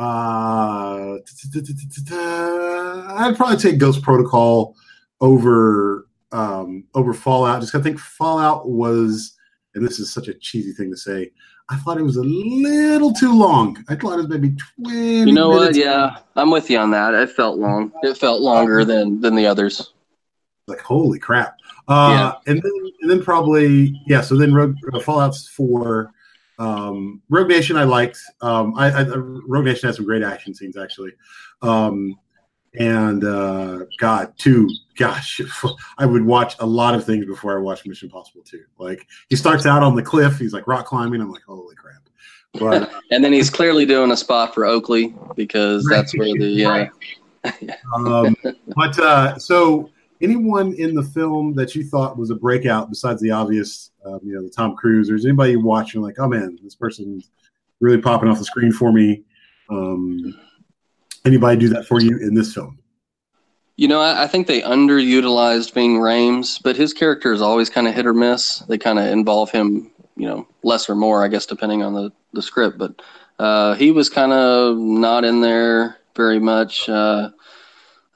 [0.00, 1.18] Uh,
[3.18, 4.74] I'd probably take Ghost Protocol
[5.20, 7.60] over um, over Fallout.
[7.60, 9.36] Just I think Fallout was,
[9.74, 11.30] and this is such a cheesy thing to say.
[11.68, 13.76] I thought it was a little too long.
[13.88, 15.18] I thought it was maybe twenty.
[15.18, 15.76] you know what?
[15.76, 17.14] Yeah, I'm with you on that.
[17.14, 17.92] It felt long.
[18.02, 19.92] It felt longer than than the others.
[20.66, 21.56] like holy crap
[21.88, 26.12] uh and then and then probably yeah so then rogue uh, fallout's four
[26.60, 28.18] um rogue nation i liked.
[28.40, 31.12] Um I, I rogue nation has some great action scenes actually.
[31.62, 32.16] Um
[32.78, 35.40] and uh god two gosh
[35.98, 39.34] i would watch a lot of things before i watched mission impossible 2 like he
[39.34, 42.00] starts out on the cliff he's like rock climbing i'm like holy crap.
[42.52, 46.88] But And then he's clearly doing a spot for Oakley because that's where the yeah.
[47.94, 48.36] um,
[48.76, 53.30] but uh, so anyone in the film that you thought was a breakout besides the
[53.30, 56.28] obvious, um, you know, the Tom Cruise, or is anybody you watch and like, oh
[56.28, 57.30] man, this person's
[57.80, 59.22] really popping off the screen for me?
[59.68, 60.38] Um,
[61.24, 62.78] anybody do that for you in this film?
[63.76, 67.88] You know, I, I think they underutilized Ving Rhames, but his character is always kind
[67.88, 68.58] of hit or miss.
[68.68, 72.12] They kind of involve him, you know, less or more, I guess, depending on the,
[72.34, 72.76] the script.
[72.76, 73.00] But
[73.38, 76.90] uh, he was kind of not in there very much.
[76.90, 77.30] Uh,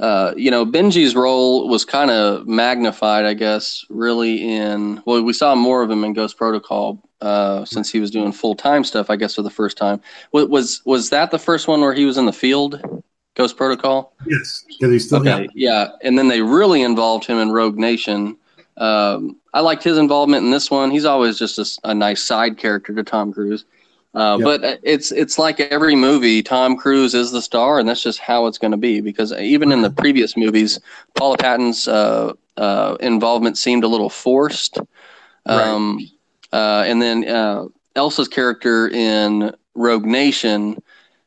[0.01, 5.33] uh, you know, Benji's role was kind of magnified, I guess, really in, well, we
[5.33, 9.09] saw more of him in Ghost Protocol uh, since he was doing full time stuff,
[9.09, 10.01] I guess, for the first time.
[10.33, 12.81] Was, was, was that the first one where he was in the field,
[13.35, 14.13] Ghost Protocol?
[14.27, 18.37] Yes, because he's still Okay, yeah, and then they really involved him in Rogue Nation.
[18.77, 20.91] Um, I liked his involvement in this one.
[20.91, 23.65] He's always just a nice side character to Tom Cruise.
[24.15, 24.45] Uh, Yep.
[24.45, 28.47] But it's it's like every movie, Tom Cruise is the star, and that's just how
[28.47, 29.01] it's going to be.
[29.01, 30.79] Because even in the previous movies,
[31.15, 34.79] Paula Patton's uh, uh, involvement seemed a little forced.
[35.47, 35.99] Um,
[36.53, 40.81] uh, and then uh, Elsa's character in Rogue Nation,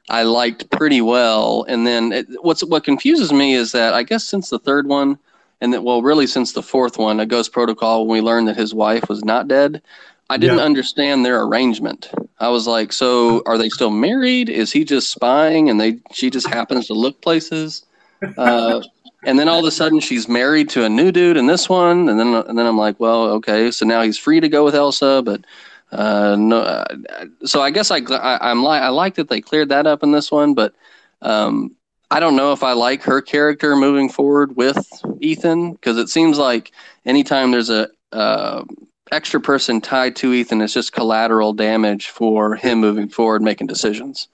[0.09, 1.65] I liked pretty well.
[1.67, 5.19] And then it, what's what confuses me is that I guess since the third one,
[5.59, 8.55] and that well, really since the fourth one, A Ghost Protocol, when we learned that
[8.55, 9.81] his wife was not dead,
[10.29, 10.65] I didn't Yeah.
[10.65, 12.09] understand their arrangement.
[12.39, 14.49] I was like, so are they still married?
[14.49, 17.85] Is he just spying, and they she just happens to look places?
[18.37, 18.81] Uh,
[19.25, 22.09] and then all of a sudden she's married to a new dude in this one,
[22.09, 24.75] and then and then I'm like, well, okay, so now he's free to go with
[24.75, 25.41] Elsa, but
[25.91, 26.59] uh, no.
[26.59, 26.85] Uh,
[27.45, 30.11] so I guess I, I I'm like I like that they cleared that up in
[30.11, 30.73] this one, but
[31.21, 31.75] um,
[32.11, 34.77] I don't know if I like her character moving forward with
[35.21, 36.71] Ethan because it seems like
[37.05, 38.63] anytime there's a uh,
[39.11, 44.27] extra person tied to Ethan, is just collateral damage for him moving forward, making decisions.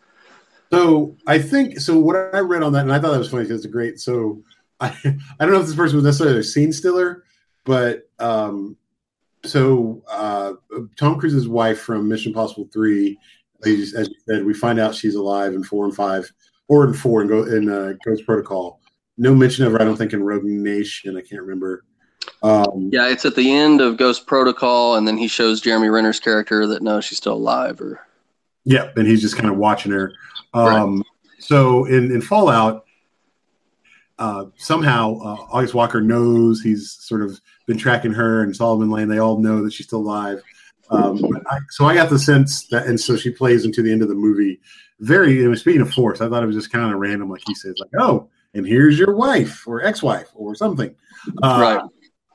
[0.72, 2.00] So I think so.
[2.00, 4.00] What I read on that, and I thought that was funny because it's great.
[4.00, 4.44] So
[4.80, 4.88] I,
[5.40, 7.24] I don't know if this person was necessarily a scene stiller,
[7.64, 8.76] but um,
[9.46, 10.54] so uh,
[10.96, 13.18] Tom Cruise's wife from Mission Impossible Three,
[13.66, 13.86] as you
[14.28, 16.32] said, we find out she's alive in four and five,
[16.68, 18.80] or in four and go in uh, Ghost Protocol.
[19.18, 21.18] No mention of her, I don't think, in Rogue Nation.
[21.18, 21.84] I can't remember.
[22.44, 26.20] Um, Yeah, it's at the end of Ghost Protocol, and then he shows Jeremy Renner's
[26.20, 27.82] character that no, she's still alive.
[27.82, 28.06] Or
[28.66, 30.14] Yeah, and he's just kind of watching her.
[30.54, 31.04] Um,
[31.40, 32.86] So in, in Fallout,
[34.20, 39.08] uh, somehow uh, August Walker knows he's sort of been tracking her and Solomon Lane.
[39.08, 40.42] They all know that she's still alive.
[40.90, 44.02] Um, I, so I got the sense that, and so she plays into the end
[44.02, 44.60] of the movie.
[45.00, 47.76] Very, speaking of force, I thought it was just kind of random, like he says,
[47.80, 50.96] like, oh, and here's your wife or ex-wife or something.
[51.42, 51.82] Uh, right,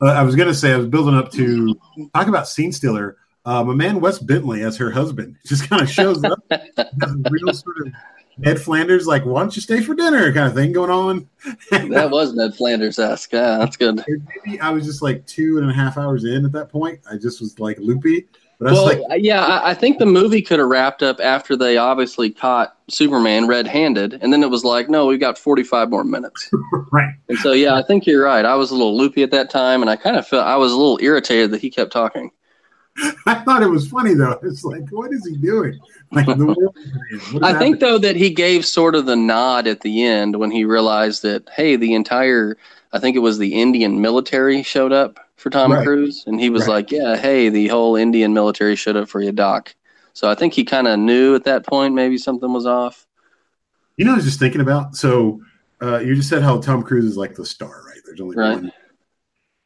[0.02, 1.74] uh, I was going to say, I was building up to
[2.14, 3.16] talk about scene stealer.
[3.44, 6.38] Uh, my man Wes Bentley as her husband just kind of shows up.
[6.50, 6.86] a
[7.30, 7.92] real sort of
[8.38, 11.28] Ned Flanders, like, why don't you stay for dinner kind of thing going on.
[11.70, 13.32] that was Ned Flanders esque.
[13.32, 14.04] Yeah, that's good.
[14.06, 17.00] Maybe I was just like two and a half hours in at that point.
[17.10, 18.28] I just was like loopy.
[18.60, 22.30] Well, like, yeah, I, I think the movie could have wrapped up after they obviously
[22.30, 26.50] caught Superman red-handed, and then it was like, no, we've got 45 more minutes.
[26.92, 27.14] right.
[27.28, 28.44] And so, yeah, I think you're right.
[28.44, 30.72] I was a little loopy at that time, and I kind of felt I was
[30.72, 32.32] a little irritated that he kept talking.
[33.26, 34.40] I thought it was funny though.
[34.42, 35.78] It's like, what is he doing?
[36.10, 36.76] Like the world
[37.12, 37.40] is in.
[37.40, 40.36] What is I think though that he gave sort of the nod at the end
[40.36, 42.56] when he realized that hey, the entire
[42.92, 45.84] I think it was the Indian military showed up for Tom Right.
[45.84, 46.74] Cruise, and he was Right.
[46.74, 49.74] like, yeah, hey, the whole Indian military showed up for you, Doc.
[50.12, 53.06] So I think he kind of knew at that point maybe something was off.
[53.96, 54.96] You know, I was just thinking about.
[54.96, 55.40] So
[55.80, 57.98] uh, you just said how Tom Cruise is like the star, right?
[58.04, 58.54] There's only Right.
[58.56, 58.72] one.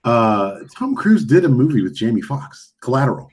[0.04, 3.30] Uh, Tom Cruise did a movie with Jamie Foxx, Collateral.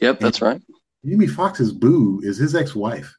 [0.00, 0.60] Yep, that's right.
[1.04, 3.16] Jamie Foxx's boo is his ex-wife.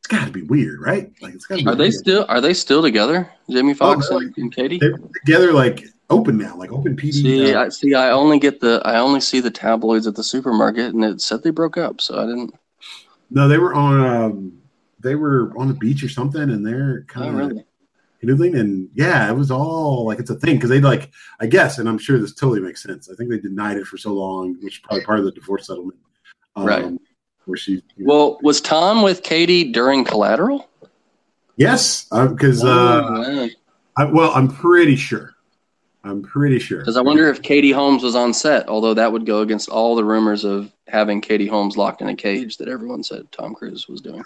[0.00, 1.12] It's got to be weird, right?
[1.20, 1.70] Like it's got to be.
[1.70, 4.78] Are they still are they still together, Jamie Foxx no, and, and Katie?
[4.78, 7.12] They're together, like open now, like open PD.
[7.12, 7.94] See, uh, I see.
[7.94, 11.42] I only get the I only see the tabloids at the supermarket, and it said
[11.42, 12.00] they broke up.
[12.00, 12.54] So I didn't.
[13.30, 14.00] no, they were on.
[14.00, 14.52] Um,
[15.00, 17.64] they were on the beach or something, and they're Oh, kind of really?
[18.22, 21.78] canoodling, and yeah, it was all like it's a thing because they like, I guess,
[21.78, 23.10] and I'm sure this totally makes sense.
[23.10, 25.66] I think they denied it for so long, which is probably part of the divorce
[25.66, 25.98] settlement,
[26.54, 26.92] um, Right.
[27.46, 30.68] Where she, you know- Well, was Tom with Katie during Collateral?
[31.56, 33.48] yes, because Oh, uh,
[33.96, 35.34] I, well, I'm pretty sure.
[36.04, 36.78] I'm pretty sure.
[36.80, 39.94] Because I wonder if Katie Holmes was on set, although that would go against all
[39.94, 43.88] the rumors of having Katie Holmes locked in a cage that everyone said Tom Cruise
[43.88, 44.24] was doing.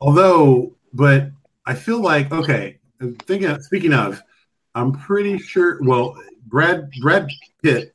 [0.00, 1.30] Although, but
[1.66, 2.78] I feel like okay.
[3.24, 4.22] Thinking, speaking of,
[4.74, 5.78] I'm pretty sure.
[5.82, 7.28] Well, Brad Brad
[7.62, 7.94] Pitt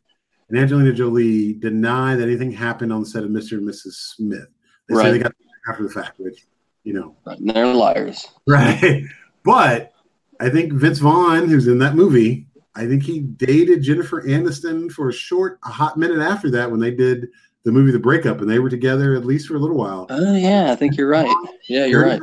[0.50, 3.54] and Angelina Jolie deny that anything happened on the set of Mr.
[3.54, 3.93] and Mrs.
[4.15, 4.48] Smith.
[4.89, 5.34] They say they got
[5.70, 6.46] after the fact, which
[6.84, 8.28] you know, Right, they're liars.
[8.48, 9.04] right?
[9.43, 9.91] But
[10.39, 15.10] I think Vince Vaughn, who's in that movie, I think he dated Jennifer Aniston for
[15.10, 17.28] a short, a hot minute after that when they did
[17.63, 20.06] the movie The Breakup, and they were together at least for a little while.
[20.10, 21.28] Oh yeah, I think you're right.
[21.67, 22.21] Yeah, you're right.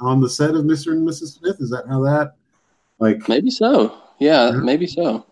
[0.00, 0.92] On the set of Mr.
[0.92, 1.38] and Mrs.
[1.38, 2.34] Smith, is that how that?
[2.98, 3.96] Like Maybe so.
[4.18, 4.56] Yeah, Yeah.
[4.58, 5.26] maybe so.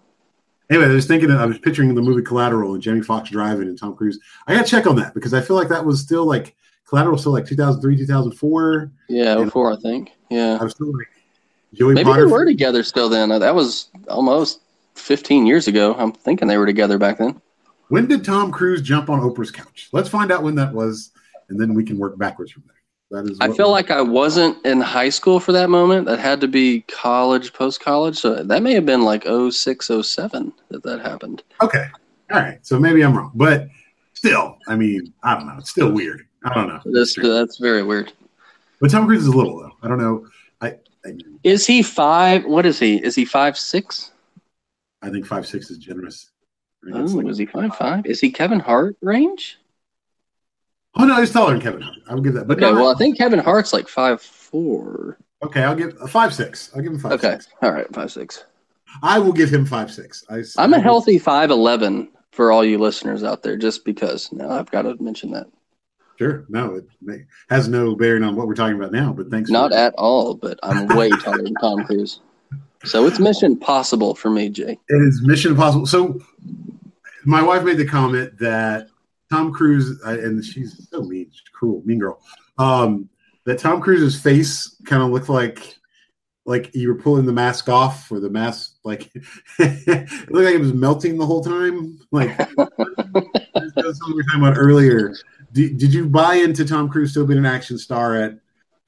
[0.68, 3.78] anyway, I was thinking, I was picturing the movie Collateral and Jamie Foxx driving and
[3.78, 4.18] Tom Cruise.
[4.48, 6.54] I got to check on that because I feel like that was still like
[6.88, 8.90] Collateral, still like 2003, 2004.
[9.08, 9.34] Yeah, Yeah.
[9.36, 10.10] Oh before I think.
[10.28, 11.06] Yeah, I was still like
[11.74, 12.26] Joey maybe Potter.
[12.26, 13.30] they were together still then.
[13.30, 14.60] Uh, that was almost
[14.94, 15.94] 15 years ago.
[15.98, 17.40] I'm thinking they were together back then.
[17.88, 19.88] When did Tom Cruise jump on Oprah's couch?
[19.92, 21.10] Let's find out when that was,
[21.48, 23.22] and then we can work backwards from there.
[23.22, 23.38] That is.
[23.40, 26.06] I feel like I wasn't in high school for that moment.
[26.06, 28.16] That had to be college, post college.
[28.16, 31.42] So that may have been like 06, 07 that that happened.
[31.62, 31.86] okay.
[32.32, 33.66] All right, so maybe I'm wrong, but
[34.12, 35.56] still, I mean, I don't know.
[35.58, 36.24] It's still weird.
[36.44, 36.80] I don't know.
[36.84, 38.12] That's, that's very weird.
[38.80, 39.72] But Tom Cruise is little though.
[39.82, 40.28] I don't know.
[40.60, 40.76] I I,
[41.42, 42.44] Is he five?
[42.44, 42.96] What is he?
[43.02, 44.10] Is he five six?
[45.02, 46.30] I think five six is generous.
[46.86, 48.06] I Oh, like- is he five five?
[48.06, 49.58] Is he Kevin Hart range?
[50.96, 51.80] oh no, he's taller than Kevin.
[51.82, 51.96] Hart.
[52.08, 52.46] I will give that.
[52.48, 55.18] But Okay, no, well I think Kevin Hart's like five four.
[55.42, 56.70] Okay, I'll give a five six.
[56.74, 57.48] I'll give him five Okay, six.
[57.62, 58.44] all right, five six.
[59.02, 60.24] I will give him five six.
[60.28, 64.30] I, I'm a healthy five eleven for all you listeners out there, just because.
[64.32, 65.46] Now I've got to mention that.
[66.20, 69.10] Sure, no, it may, has no bearing on what we're talking about now.
[69.10, 69.48] But thanks.
[69.48, 72.20] Not at all, but I'm way taller than Tom Cruise.
[72.84, 74.78] So it's mission possible for me, Jay.
[74.90, 75.86] It is Mission Impossible.
[75.86, 76.20] So,
[77.24, 78.88] my wife made the comment that
[79.32, 82.20] Tom Cruise, and she's so mean, she's cruel, mean girl.
[82.58, 83.08] Um,
[83.46, 85.74] that Tom Cruise's face kind of looked like,
[86.44, 89.10] like you were pulling the mask off, or the mask, like
[89.58, 91.98] it looked like it was melting the whole time.
[92.10, 95.14] Like something we were talking about earlier.
[95.52, 98.38] Did, did you buy into Tom Cruise still being an action star at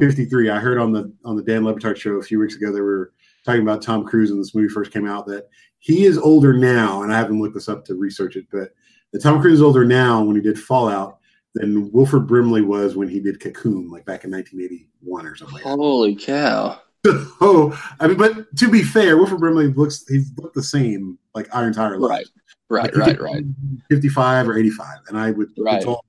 [0.01, 0.51] 53?
[0.51, 2.81] I heard on the on the Dan Le Batard show a few weeks ago they
[2.81, 3.12] were
[3.44, 5.48] talking about Tom Cruise when this movie first came out that
[5.79, 8.72] he is older now, and I haven't looked this up to research it, but
[9.12, 11.18] that Tom Cruise is older now when he did Fallout
[11.55, 15.55] than Wilford Brimley was when he did Cocoon, like back in 1981 or something.
[15.57, 15.70] Like that.
[15.70, 16.81] Holy cow!
[17.07, 21.53] oh, I mean, but to be fair, Wilford Brimley looks he's looked the same like
[21.55, 22.27] our entire life.
[22.70, 23.44] Right, right, Like, right, right.
[23.90, 25.51] 55 or 85, and I would.
[25.59, 25.85] Right.
[25.85, 26.05] all-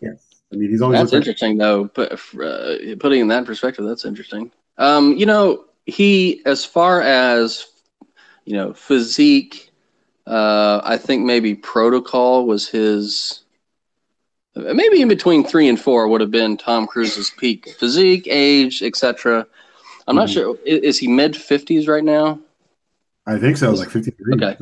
[0.00, 1.84] yes, I mean he's always That's interesting, though.
[1.96, 2.16] Uh,
[2.98, 4.50] putting in that perspective, that's interesting.
[4.78, 7.66] Um, you know, he as far as
[8.44, 9.70] you know, physique.
[10.26, 13.40] Uh, I think maybe protocol was his.
[14.54, 19.46] Maybe in between three and four would have been Tom Cruise's peak physique, age, etc.
[20.06, 20.32] I'm not Mhm.
[20.32, 20.54] sure.
[20.66, 22.38] i- Is he mid fifties right now?
[23.26, 23.72] I think so.
[23.72, 24.34] Like 53.
[24.34, 24.56] Okay.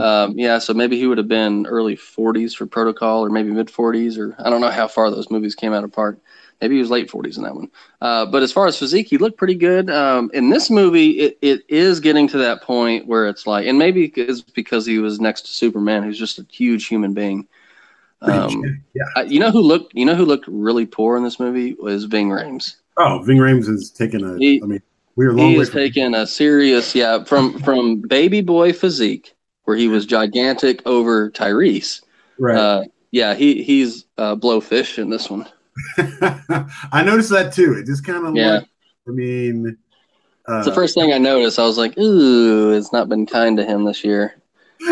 [0.00, 3.68] Um, yeah, so maybe he would have been early 40s for Protocol, or maybe mid
[3.68, 6.18] 40s, or I don't know how far those movies came out apart.
[6.60, 7.68] Maybe he was late 40s in that one.
[8.00, 9.90] Uh, but as far as physique, he looked pretty good.
[9.90, 13.78] Um, in this movie, it, it is getting to that point where it's like, and
[13.78, 17.48] maybe it's because he was next to Superman, who's just a huge human being.
[18.20, 18.62] Um,
[18.94, 19.02] yeah.
[19.16, 22.04] I- you know who looked you know who looked really poor in this movie was
[22.04, 22.76] Ving Rhames.
[22.96, 24.34] Oh, Ving Rhames is taking a.
[24.34, 24.80] I He- mean,
[25.16, 25.80] we were a long He from.
[25.80, 32.02] taking a serious yeah from from baby boy physique where he was gigantic over Tyrese.
[32.38, 32.56] right.
[32.56, 35.46] Uh, yeah, he he's uh, blowfish in this one.
[35.98, 37.74] I noticed that too.
[37.74, 38.56] It just kind of Yeah.
[38.58, 38.68] like.
[39.08, 39.76] I mean.
[40.48, 41.58] Uh, It's the first thing I noticed.
[41.58, 44.34] I was like, ooh, it's not been kind to him this year.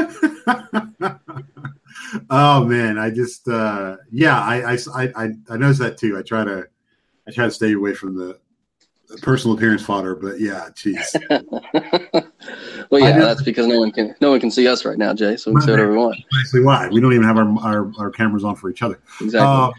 [2.30, 4.78] oh man, I just uh yeah, I, I
[5.16, 6.16] I I noticed that too.
[6.18, 6.66] I try to
[7.26, 8.38] I try to stay away from the
[9.22, 11.04] personal appearance fodder, but yeah, jeez.
[12.90, 15.37] well, yeah, that's because no one can no one can see us right now, Jay.
[15.37, 16.16] So we can say whatever we want.
[16.40, 19.00] Actually, why we don't even have our our, our cameras on for each other.
[19.20, 19.40] Exactly.
[19.40, 19.70] Uh,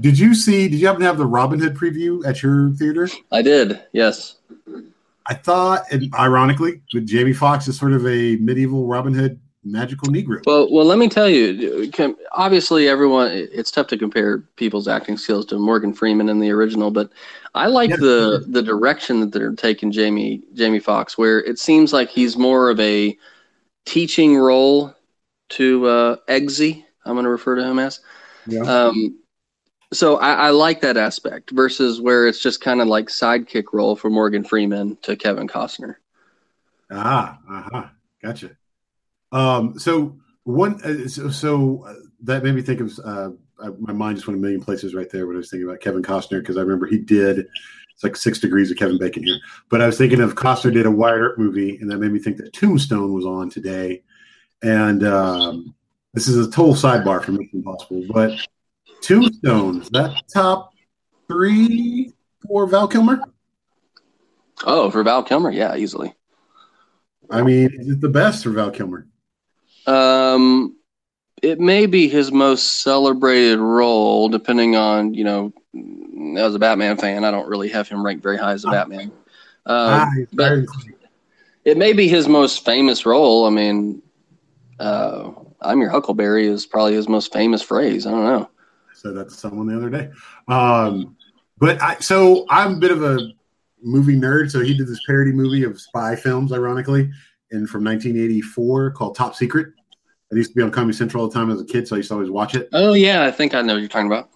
[0.00, 0.68] did you see?
[0.68, 3.08] Did you happen to have the Robin Hood preview at your theater?
[3.30, 3.82] I did.
[3.92, 4.36] Yes.
[5.26, 10.08] I thought, and ironically, with Jamie Foxx is sort of a medieval Robin Hood magical
[10.08, 10.44] Negro.
[10.46, 11.90] Well, well, let me tell you.
[11.92, 16.50] com- Obviously, everyone it's tough to compare people's acting skills to Morgan Freeman in the
[16.50, 17.10] original, but
[17.54, 17.96] I like Yeah.
[17.96, 22.70] the the direction that they're taking Jamie Jamie Foxx, where it seems like he's more
[22.70, 23.16] of a
[23.86, 24.94] teaching role
[25.50, 26.84] to uh, Eggsy.
[27.04, 28.00] I'm going to refer to him as.
[28.46, 28.60] Yeah.
[28.60, 29.18] Um,
[29.92, 33.96] so I, I like that aspect versus where it's just kind of like sidekick role
[33.96, 35.96] for Morgan Freeman to Kevin Costner.
[36.90, 37.86] Ah, uh-huh.
[38.22, 38.50] Gotcha.
[39.32, 43.30] Um, so one, uh, so, so uh, that made me think of, uh,
[43.78, 46.02] my mind just went a million places right there when I was thinking about Kevin
[46.02, 47.46] Costner, because I remember he did,
[47.94, 49.38] it's like six degrees of Kevin Bacon here.
[49.68, 52.18] But I was thinking of Costner did a Wyatt Earp movie, and that made me
[52.18, 54.02] think that Tombstone was on today.
[54.62, 55.74] And um,
[56.14, 58.38] this is a total sidebar from Mission Impossible, but
[59.02, 60.72] Tombstone, is that top
[61.28, 62.12] three
[62.46, 63.20] for Val Kilmer?
[64.64, 66.14] Oh, for Val Kilmer, yeah, easily.
[67.30, 69.06] I mean, is it the best for Val Kilmer?
[69.86, 70.76] Um,
[71.42, 75.52] it may be his most celebrated role, depending on you know.
[76.36, 79.10] As a Batman fan, I don't really have him ranked very high as a Batman.
[79.66, 80.58] Ah, Um, he's but
[81.64, 83.46] it may be his most famous role.
[83.46, 84.02] I mean,
[84.78, 85.30] uh,
[85.62, 88.06] "I'm your Huckleberry" is probably his most famous phrase.
[88.06, 88.50] I don't know.
[88.90, 90.10] I said that to someone the other day.
[90.48, 91.16] Um,
[91.58, 93.18] but I, so I'm a bit of a
[93.82, 94.50] movie nerd.
[94.50, 97.10] So he did this parody movie of spy films, ironically,
[97.50, 99.68] and from 1984 called Top Secret.
[100.30, 101.98] It used to be on Comedy Central all the time as a kid, so I
[101.98, 102.68] used to always watch it.
[102.72, 104.30] Oh yeah, I think I know what you're talking about.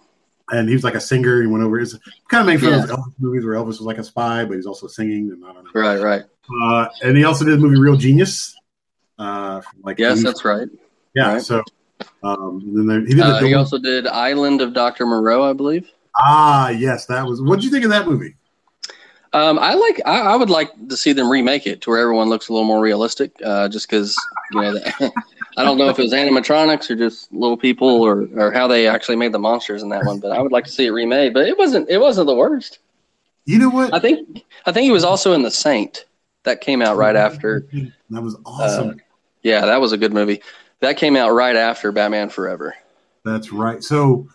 [0.51, 1.41] And he was like a singer.
[1.41, 1.79] He went over.
[1.79, 1.97] It's
[2.29, 4.55] kind of made fun of those Elvis movies where Elvis was like a spy, but
[4.55, 5.31] he's also singing.
[5.31, 5.71] And I don't know.
[5.73, 6.23] Right, right.
[6.61, 8.55] Uh, and he also did the movie Real Genius.
[9.17, 10.67] Uh, from like Yes, that's right.
[11.15, 11.33] yeah.
[11.33, 11.41] right.
[11.41, 11.63] So
[12.23, 15.05] um, then there, he did Uh, he also did Island of Dr.
[15.05, 15.89] Moreau, I believe.
[16.17, 17.41] ah yes, that was.
[17.41, 18.35] What did you think of that movie?
[19.35, 20.01] Um, I like.
[20.05, 22.65] I, I would like to see them remake it to where everyone looks a little
[22.65, 23.33] more realistic.
[23.43, 24.15] Uh, just because
[24.53, 25.11] you know, that,
[25.57, 28.87] I don't know if it was animatronics or just little people or, or how they
[28.87, 30.21] actually made the monsters in that one.
[30.21, 31.33] But I would like to see it remade.
[31.33, 31.89] But it wasn't.
[31.89, 32.79] It wasn't the worst.
[33.43, 33.93] You know what?
[33.93, 34.45] I think.
[34.65, 36.05] I think he was also in The Saint.
[36.43, 37.67] That came out right after.
[38.11, 39.01] That was awesome.
[39.43, 40.41] Yeah, that was a good movie.
[40.79, 42.73] That came out right after Batman Forever.
[43.25, 43.83] That's right.
[43.83, 44.29] So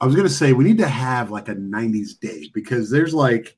[0.00, 3.54] I was gonna say we need to have like a '90s day because there's like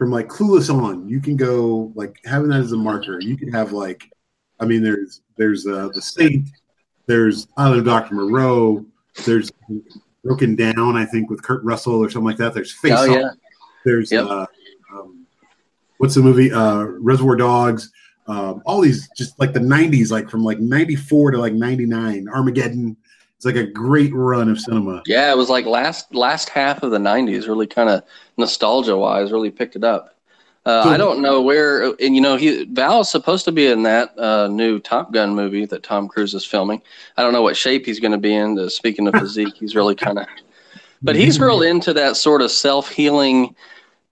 [0.00, 3.20] from like Clueless on, you can go like having that as a marker.
[3.20, 4.10] You can have like,
[4.58, 6.48] I mean, there's there's uh, the Saint,
[7.04, 8.86] there's Island of Doctor Moreau,
[9.26, 9.52] there's
[10.24, 12.54] Broken Down, I think with Kurt Russell or something like that.
[12.54, 13.28] There's Face Oh yeah.
[13.84, 14.24] There's Yep.
[14.24, 14.46] uh,
[14.90, 15.26] um,
[15.98, 16.50] what's the movie?
[16.50, 17.92] Uh, Reservoir Dogs.
[18.26, 22.26] Um, all these just like the '90s, like from like '94 to like '99.
[22.26, 22.96] Armageddon.
[23.40, 25.02] It's like a great run of cinema.
[25.06, 27.48] Yeah, it was like last last half of the '90s.
[27.48, 28.02] Really kind of
[28.36, 30.14] nostalgia wise, really picked it up.
[30.66, 33.66] Uh, So- I don't know where, and you know, he Val is supposed to be
[33.68, 36.82] in that uh, new Top Gun movie that Tom Cruise is filming.
[37.16, 38.68] I don't know what shape he's going to be in.
[38.68, 40.26] Speaking of physique, he's really kind of,
[41.00, 43.56] but he's real into that sort of self healing.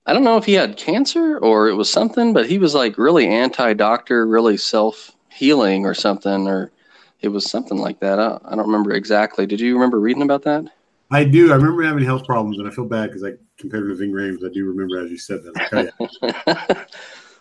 [0.06, 2.96] I don't know if he had cancer or it was something, but he was like
[2.96, 6.72] really anti doctor, really self healing or something, or
[7.20, 8.18] it was something like that.
[8.18, 9.46] I, I don't remember exactly.
[9.46, 10.64] Did you remember reading about that?
[11.10, 11.52] I do.
[11.52, 14.44] I remember having health problems, and I feel bad because I compared to Ving Rhames.
[14.44, 16.86] I do remember as you said that.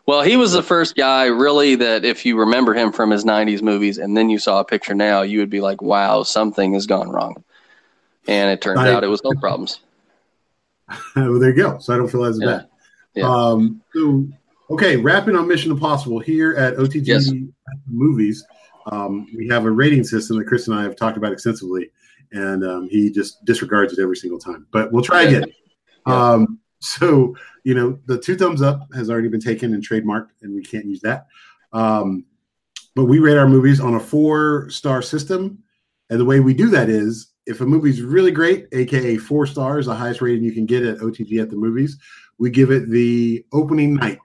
[0.06, 3.62] Well, he was the first guy, really, that if you remember him from his 90s
[3.62, 6.88] movies and then you saw a picture now, you would be like, wow, something has
[6.88, 7.44] gone wrong.
[8.26, 9.82] And it turns I- out it was health problems.
[11.18, 11.78] well, there you go.
[11.80, 12.46] So I don't feel as Yeah.
[12.48, 12.68] bad.
[13.16, 13.28] Yeah.
[13.30, 14.26] Um, so,
[14.70, 17.30] okay, wrapping on Mission Impossible here at OTG Yes.
[17.86, 18.46] Movies.
[18.92, 21.92] Um, we have a rating system that Chris and I have talked about extensively,
[22.32, 24.66] and um, he just disregards it every single time.
[24.72, 25.46] But we'll try again.
[26.06, 30.54] Um, so, you know, the two thumbs up has already been taken and trademarked, and
[30.54, 31.28] we can't use that.
[31.74, 32.26] Um,
[32.96, 35.64] but we rate our movies on a four star system.
[36.10, 39.86] And the way we do that is if a movie's really great, aka four stars,
[39.86, 41.98] the highest rating you can get at OTG at the movies,
[42.38, 44.20] we give it the opening night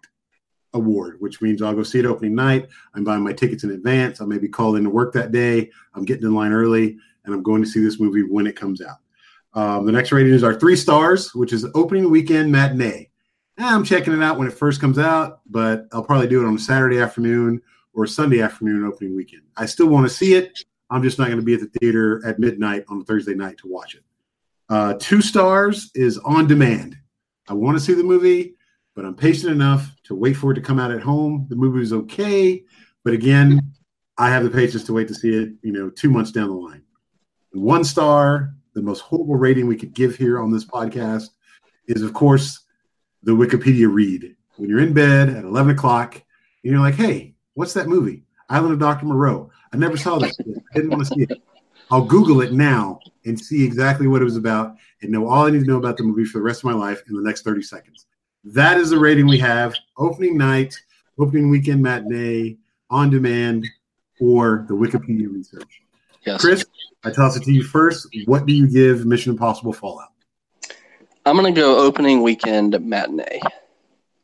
[0.74, 2.68] award, which means I'll go see it opening night.
[2.94, 4.20] I'm buying my tickets in advance.
[4.20, 5.70] I'll maybe call in to work that day.
[5.94, 8.80] I'm getting in line early, and I'm going to see this movie when it comes
[8.80, 8.98] out.
[9.54, 13.10] Um, the next rating is our three stars, which is opening weekend matinee.
[13.58, 16.56] I'm checking it out when it first comes out, but I'll probably do it on
[16.56, 17.60] a Saturday afternoon
[17.92, 19.42] or Sunday afternoon opening weekend.
[19.56, 20.64] I still want to see it.
[20.88, 23.58] I'm just not going to be at the theater at midnight on a Thursday night
[23.58, 24.02] to watch it.
[24.68, 26.96] Uh, two stars is on demand.
[27.48, 28.54] I want to see the movie,
[28.94, 31.46] but I'm patient enough to wait for it to come out at home.
[31.48, 32.64] The movie is okay,
[33.04, 33.72] but again,
[34.18, 36.54] I have the patience to wait to see it, you know, two months down the
[36.54, 36.82] line.
[37.52, 41.28] One star, the most horrible rating we could give here on this podcast
[41.86, 42.60] is, of course,
[43.22, 44.36] the Wikipedia read.
[44.56, 48.24] When you're in bed at 11 o'clock and you're like, hey, what's that movie?
[48.48, 49.06] Island of Dr.
[49.06, 49.50] Moreau.
[49.72, 50.34] I never saw that.
[50.72, 51.42] I didn't want to see it.
[51.90, 55.50] I'll Google it now and see exactly what it was about and know all I
[55.50, 57.42] need to know about the movie for the rest of my life in the next
[57.42, 58.06] 30 seconds.
[58.44, 60.74] That is the rating we have opening night,
[61.18, 62.56] opening weekend matinee,
[62.90, 63.66] on demand,
[64.20, 65.82] or the Wikipedia research.
[66.26, 66.40] Yes.
[66.40, 66.64] Chris,
[67.04, 68.08] I toss it to you first.
[68.26, 70.08] What do you give Mission Impossible Fallout?
[71.24, 73.40] I'm going to go opening weekend matinee.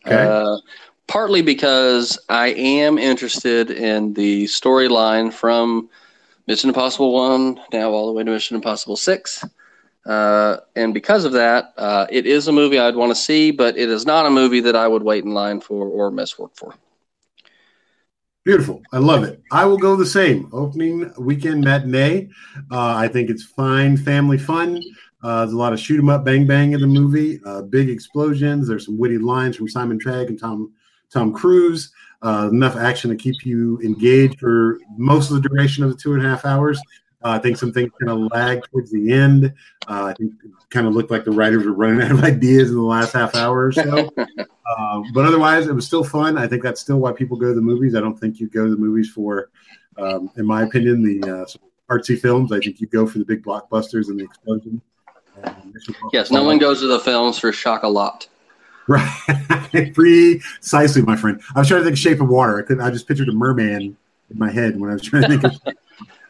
[0.06, 0.16] Okay.
[0.16, 0.58] Uh,
[1.06, 5.88] partly because I am interested in the storyline from
[6.46, 9.44] Mission Impossible 1 now all the way to Mission Impossible 6.
[10.08, 13.76] Uh, and because of that, uh, it is a movie I'd want to see, but
[13.76, 16.56] it is not a movie that I would wait in line for or miss work
[16.56, 16.74] for.
[18.42, 18.80] Beautiful.
[18.90, 19.42] I love it.
[19.52, 20.48] I will go the same.
[20.54, 22.30] Opening weekend matinee.
[22.70, 24.82] Uh, I think it's fine family fun.
[25.22, 27.40] Uh, there's a lot of shoot 'em up, bang bang in the movie.
[27.44, 28.66] Uh, big explosions.
[28.66, 30.72] There's some witty lines from Simon Pegg and Tom
[31.12, 31.92] Tom Cruise.
[32.22, 36.14] Uh, enough action to keep you engaged for most of the duration of the two
[36.14, 36.80] and a half hours.
[37.24, 39.52] Uh, I think some things kind of lag towards the end.
[39.88, 42.70] Uh, I think it kind of looked like the writers were running out of ideas
[42.70, 44.10] in the last half hour or so.
[44.78, 46.36] Uh, but otherwise, it was still fun.
[46.36, 47.94] I think that's still why people go to the movies.
[47.94, 49.48] I don't think you go to the movies for,
[49.96, 51.46] um, in my opinion, the uh,
[51.90, 52.52] artsy films.
[52.52, 54.82] I think you go for the big blockbusters and the explosion.
[55.42, 55.74] And
[56.12, 58.28] Yes, no one goes to the films for Chocolat.
[58.88, 61.42] Right, precisely, my friend.
[61.54, 62.58] I was trying to think of Shape of Water.
[62.58, 62.80] I could.
[62.80, 63.96] I just pictured a merman
[64.30, 65.74] in my head when I was trying to think of.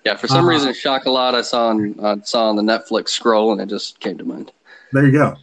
[0.05, 0.49] Yeah, for some Uh-huh.
[0.49, 4.17] reason, chocolat I saw on I saw on the Netflix scroll, and it just came
[4.19, 4.53] to mind.
[4.93, 5.35] There you go.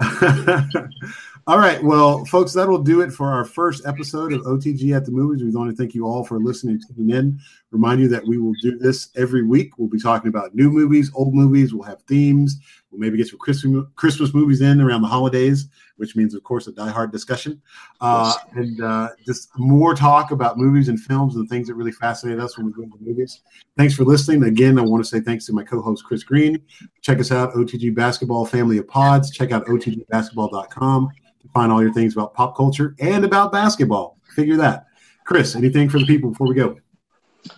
[1.46, 1.82] all right.
[1.82, 5.42] Well, folks, that'll do it for our first episode of OTG at the Movies.
[5.42, 7.40] We want to thank you all for listening and tuning in.
[7.70, 9.78] Remind you that we will do this every week.
[9.78, 11.74] We'll be talking about new movies, old movies.
[11.74, 12.56] We'll have themes.
[12.94, 15.66] We'll maybe get some Christmas, Christmas movies in around the holidays,
[15.96, 17.60] which means, of course, a die-hard discussion.
[18.00, 22.38] Uh, and uh, just more talk about movies and films and things that really fascinate
[22.38, 23.40] us when we go into movies.
[23.76, 24.44] Thanks for listening.
[24.44, 26.62] Again, I want to say thanks to my co-host, Chris Green.
[27.02, 29.32] Check us out, OTG Basketball Family of Pods.
[29.32, 31.10] Check out OTGBasketball.com
[31.42, 34.18] to find all your things about pop culture and about basketball.
[34.36, 34.86] Figure that.
[35.24, 36.78] Chris, anything for the people before we go?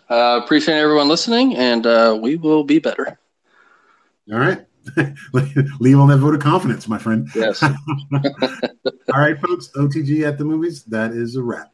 [0.08, 3.18] Uh, appreciate everyone listening, and uh, we will be better.
[4.32, 4.64] All right.
[5.80, 7.28] Leave on that vote of confidence, my friend.
[7.34, 7.62] Yes.
[7.62, 7.72] All
[9.14, 9.70] right, folks.
[9.76, 10.84] OTG at the movies.
[10.84, 11.72] That is a wrap.